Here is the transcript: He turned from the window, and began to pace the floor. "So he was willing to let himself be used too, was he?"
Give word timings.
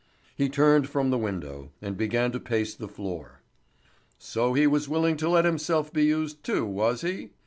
He 0.35 0.49
turned 0.49 0.89
from 0.89 1.11
the 1.11 1.17
window, 1.19 1.69
and 1.79 1.95
began 1.95 2.31
to 2.31 2.39
pace 2.39 2.73
the 2.73 2.87
floor. 2.87 3.43
"So 4.17 4.53
he 4.55 4.65
was 4.65 4.89
willing 4.89 5.15
to 5.17 5.29
let 5.29 5.45
himself 5.45 5.93
be 5.93 6.05
used 6.05 6.43
too, 6.43 6.65
was 6.65 7.01
he?" 7.01 7.33